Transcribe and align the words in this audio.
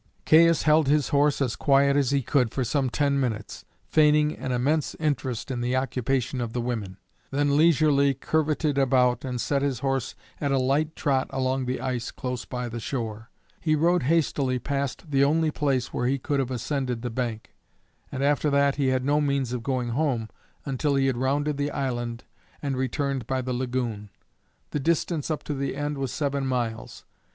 Caius 0.25 0.63
held 0.63 0.87
his 0.87 1.09
horse 1.09 1.43
as 1.43 1.55
quiet 1.55 1.95
as 1.95 2.09
he 2.09 2.23
could 2.23 2.51
for 2.51 2.63
some 2.63 2.89
ten 2.89 3.19
minutes, 3.19 3.65
feigning 3.87 4.35
an 4.35 4.51
immense 4.51 4.95
interest 4.95 5.51
in 5.51 5.61
the 5.61 5.75
occupation 5.75 6.41
of 6.41 6.53
the 6.53 6.59
women; 6.59 6.97
then 7.29 7.55
leisurely 7.55 8.15
curvetted 8.15 8.79
about, 8.79 9.23
and 9.23 9.39
set 9.39 9.61
his 9.61 9.81
horse 9.81 10.15
at 10.39 10.51
a 10.51 10.57
light 10.57 10.95
trot 10.95 11.27
along 11.29 11.67
the 11.67 11.79
ice 11.79 12.09
close 12.09 12.45
by 12.45 12.67
the 12.67 12.79
shore. 12.79 13.29
He 13.59 13.75
rode 13.75 14.01
hastily 14.01 14.57
past 14.57 15.11
the 15.11 15.23
only 15.23 15.51
place 15.51 15.93
where 15.93 16.07
he 16.07 16.17
could 16.17 16.39
have 16.39 16.49
ascended 16.49 17.03
the 17.03 17.11
bank, 17.11 17.53
and 18.11 18.23
after 18.23 18.49
that 18.49 18.77
he 18.77 18.87
had 18.87 19.05
no 19.05 19.21
means 19.21 19.53
of 19.53 19.61
going 19.61 19.89
home 19.89 20.29
until 20.65 20.95
he 20.95 21.05
had 21.05 21.17
rounded 21.17 21.57
the 21.57 21.69
island 21.69 22.23
and 22.59 22.75
returned 22.75 23.27
by 23.27 23.43
the 23.43 23.53
lagoon. 23.53 24.09
The 24.71 24.79
distance 24.79 25.29
up 25.29 25.43
to 25.43 25.53
the 25.53 25.75
end 25.75 25.99
was 25.99 26.11
seven 26.11 26.47
miles. 26.47 27.05